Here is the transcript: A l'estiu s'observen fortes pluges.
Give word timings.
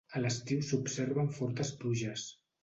A 0.17 0.19
l'estiu 0.21 0.63
s'observen 0.69 1.29
fortes 1.37 1.71
pluges. 1.83 2.25